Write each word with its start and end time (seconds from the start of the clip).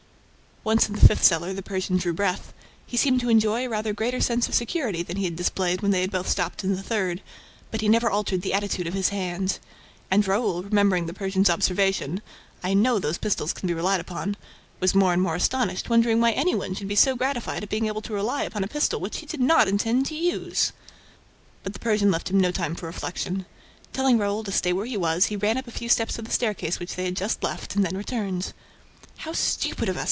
Once 0.63 0.87
in 0.87 0.93
the 0.93 1.01
fifth 1.07 1.23
cellar, 1.23 1.53
the 1.53 1.63
Persian 1.63 1.97
drew 1.97 2.13
breath. 2.13 2.53
He 2.85 2.95
seemed 2.95 3.19
to 3.21 3.29
enjoy 3.31 3.65
a 3.65 3.67
rather 3.67 3.93
greater 3.93 4.21
sense 4.21 4.47
of 4.47 4.53
security 4.53 5.01
than 5.01 5.17
he 5.17 5.25
had 5.25 5.35
displayed 5.35 5.81
when 5.81 5.89
they 5.89 6.05
both 6.05 6.29
stopped 6.29 6.63
in 6.63 6.75
the 6.75 6.83
third; 6.83 7.19
but 7.71 7.81
he 7.81 7.89
never 7.89 8.11
altered 8.11 8.43
the 8.43 8.53
attitude 8.53 8.85
of 8.85 8.93
his 8.93 9.09
hand. 9.09 9.57
And 10.11 10.27
Raoul, 10.27 10.61
remembering 10.61 11.07
the 11.07 11.15
Persian's 11.15 11.49
observation 11.49 12.21
"I 12.61 12.75
know 12.75 12.99
these 12.99 13.17
pistols 13.17 13.53
can 13.53 13.65
be 13.65 13.73
relied 13.73 13.99
upon" 14.01 14.37
was 14.79 14.93
more 14.93 15.13
and 15.13 15.21
more 15.23 15.33
astonished, 15.33 15.89
wondering 15.89 16.21
why 16.21 16.33
any 16.33 16.53
one 16.53 16.75
should 16.75 16.87
be 16.87 16.95
so 16.95 17.15
gratified 17.15 17.63
at 17.63 17.69
being 17.69 17.87
able 17.87 18.03
to 18.03 18.13
rely 18.13 18.43
upon 18.43 18.63
a 18.63 18.67
pistol 18.67 18.99
which 18.99 19.17
he 19.17 19.25
did 19.25 19.39
not 19.41 19.67
intend 19.67 20.05
to 20.05 20.15
use! 20.15 20.73
But 21.63 21.73
the 21.73 21.79
Persian 21.79 22.11
left 22.11 22.29
him 22.29 22.39
no 22.39 22.51
time 22.51 22.75
for 22.75 22.85
reflection. 22.85 23.47
Telling 23.93 24.19
Raoul 24.19 24.43
to 24.43 24.51
stay 24.51 24.73
where 24.73 24.85
he 24.85 24.95
was, 24.95 25.25
he 25.25 25.35
ran 25.35 25.57
up 25.57 25.65
a 25.65 25.71
few 25.71 25.89
steps 25.89 26.19
of 26.19 26.25
the 26.25 26.31
staircase 26.31 26.77
which 26.79 26.97
they 26.97 27.05
had 27.05 27.15
just 27.15 27.41
left 27.41 27.75
and 27.75 27.83
then 27.83 27.97
returned. 27.97 28.53
"How 29.17 29.33
stupid 29.33 29.89
of 29.89 29.97
us!" 29.97 29.99